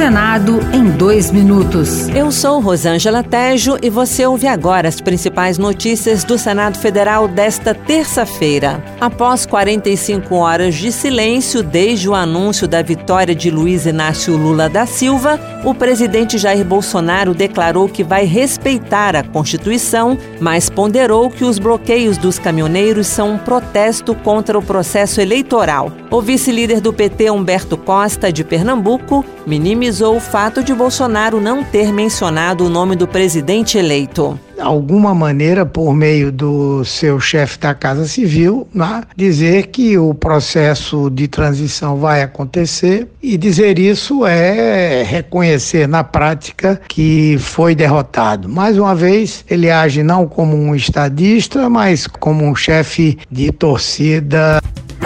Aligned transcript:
Senado 0.00 0.60
em 0.72 0.88
dois 0.92 1.30
minutos. 1.30 2.08
Eu 2.08 2.32
sou 2.32 2.58
Rosângela 2.58 3.22
Tejo 3.22 3.76
e 3.82 3.90
você 3.90 4.24
ouve 4.24 4.46
agora 4.46 4.88
as 4.88 4.98
principais 4.98 5.58
notícias 5.58 6.24
do 6.24 6.38
Senado 6.38 6.78
Federal 6.78 7.28
desta 7.28 7.74
terça-feira. 7.74 8.82
Após 8.98 9.44
45 9.44 10.34
horas 10.34 10.74
de 10.76 10.90
silêncio 10.90 11.62
desde 11.62 12.08
o 12.08 12.14
anúncio 12.14 12.66
da 12.66 12.80
vitória 12.80 13.34
de 13.34 13.50
Luiz 13.50 13.84
Inácio 13.84 14.38
Lula 14.38 14.70
da 14.70 14.86
Silva, 14.86 15.38
o 15.66 15.74
presidente 15.74 16.38
Jair 16.38 16.64
Bolsonaro 16.64 17.34
declarou 17.34 17.86
que 17.86 18.02
vai 18.02 18.24
respeitar 18.24 19.14
a 19.14 19.22
Constituição, 19.22 20.16
mas 20.40 20.70
ponderou 20.70 21.28
que 21.28 21.44
os 21.44 21.58
bloqueios 21.58 22.16
dos 22.16 22.38
caminhoneiros 22.38 23.06
são 23.06 23.34
um 23.34 23.38
protesto 23.38 24.14
contra 24.14 24.58
o 24.58 24.62
processo 24.62 25.20
eleitoral. 25.20 25.92
O 26.10 26.22
vice-líder 26.22 26.80
do 26.80 26.90
PT, 26.90 27.30
Humberto 27.30 27.76
Costa, 27.76 28.32
de 28.32 28.42
Pernambuco, 28.42 29.24
minimizou 29.50 30.16
o 30.16 30.20
fato 30.20 30.62
de 30.62 30.72
Bolsonaro 30.72 31.40
não 31.40 31.64
ter 31.64 31.92
mencionado 31.92 32.64
o 32.64 32.70
nome 32.70 32.94
do 32.94 33.08
presidente 33.08 33.76
eleito 33.76 34.38
alguma 34.60 35.14
maneira, 35.14 35.64
por 35.64 35.94
meio 35.94 36.30
do 36.30 36.84
seu 36.84 37.18
chefe 37.18 37.58
da 37.58 37.74
Casa 37.74 38.06
Civil, 38.06 38.68
né, 38.72 39.02
dizer 39.16 39.68
que 39.68 39.96
o 39.98 40.14
processo 40.14 41.10
de 41.10 41.26
transição 41.26 41.96
vai 41.96 42.22
acontecer 42.22 43.08
e 43.22 43.36
dizer 43.36 43.78
isso 43.78 44.26
é 44.26 45.02
reconhecer 45.02 45.88
na 45.88 46.04
prática 46.04 46.80
que 46.88 47.36
foi 47.38 47.74
derrotado. 47.74 48.48
Mais 48.48 48.78
uma 48.78 48.94
vez, 48.94 49.44
ele 49.48 49.70
age 49.70 50.02
não 50.02 50.26
como 50.26 50.56
um 50.56 50.74
estadista, 50.74 51.68
mas 51.68 52.06
como 52.06 52.44
um 52.44 52.54
chefe 52.54 53.18
de 53.30 53.50
torcida. 53.50 54.60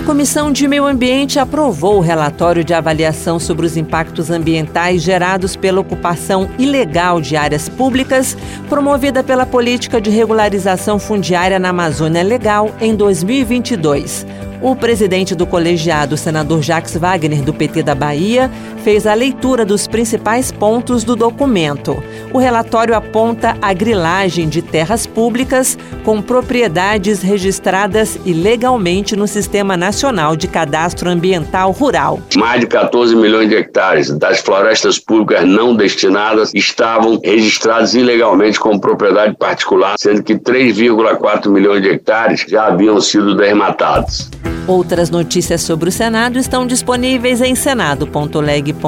A 0.00 0.02
Comissão 0.02 0.50
de 0.50 0.66
Meio 0.66 0.86
Ambiente 0.86 1.38
aprovou 1.38 1.98
o 1.98 2.00
relatório 2.00 2.64
de 2.64 2.72
avaliação 2.72 3.38
sobre 3.38 3.66
os 3.66 3.76
impactos 3.76 4.30
ambientais 4.30 5.02
gerados 5.02 5.56
pela 5.56 5.78
ocupação 5.78 6.48
ilegal 6.58 7.20
de 7.20 7.36
áreas 7.36 7.68
públicas, 7.68 8.34
promovida 8.66 9.22
pela 9.22 9.44
Política 9.44 10.00
de 10.00 10.08
Regularização 10.08 10.98
Fundiária 10.98 11.58
na 11.58 11.68
Amazônia 11.68 12.22
Legal 12.22 12.74
em 12.80 12.96
2022. 12.96 14.26
O 14.62 14.76
presidente 14.76 15.34
do 15.34 15.46
colegiado, 15.46 16.18
senador 16.18 16.60
Jacques 16.60 16.94
Wagner, 16.94 17.40
do 17.40 17.54
PT 17.54 17.82
da 17.82 17.94
Bahia, 17.94 18.50
fez 18.84 19.06
a 19.06 19.14
leitura 19.14 19.64
dos 19.64 19.86
principais 19.86 20.52
pontos 20.52 21.02
do 21.02 21.16
documento. 21.16 22.02
O 22.30 22.36
relatório 22.36 22.94
aponta 22.94 23.56
a 23.62 23.72
grilagem 23.72 24.50
de 24.50 24.60
terras 24.60 25.06
públicas 25.06 25.78
com 26.04 26.20
propriedades 26.20 27.22
registradas 27.22 28.18
ilegalmente 28.26 29.16
no 29.16 29.26
Sistema 29.26 29.78
Nacional 29.78 30.36
de 30.36 30.46
Cadastro 30.46 31.08
Ambiental 31.08 31.70
Rural. 31.70 32.20
Mais 32.36 32.60
de 32.60 32.66
14 32.66 33.16
milhões 33.16 33.48
de 33.48 33.56
hectares 33.56 34.10
das 34.10 34.40
florestas 34.40 34.98
públicas 34.98 35.42
não 35.48 35.74
destinadas 35.74 36.52
estavam 36.54 37.18
registrados 37.24 37.94
ilegalmente 37.94 38.60
como 38.60 38.78
propriedade 38.78 39.34
particular, 39.38 39.94
sendo 39.98 40.22
que 40.22 40.34
3,4 40.34 41.48
milhões 41.48 41.82
de 41.82 41.88
hectares 41.88 42.44
já 42.46 42.66
haviam 42.66 43.00
sido 43.00 43.34
desmatados. 43.34 44.28
Outras 44.70 45.10
notícias 45.10 45.62
sobre 45.62 45.88
o 45.88 45.92
Senado 45.92 46.38
estão 46.38 46.64
disponíveis 46.64 47.40
em 47.40 47.56
senado.leg.br 47.56 48.78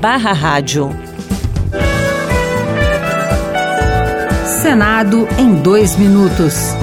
barra 0.00 0.32
rádio. 0.32 0.90
Senado 4.60 5.28
em 5.38 5.54
dois 5.54 5.94
minutos. 5.94 6.74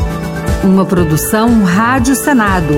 Uma 0.64 0.86
produção 0.86 1.66
Rádio 1.66 2.16
Senado. 2.16 2.73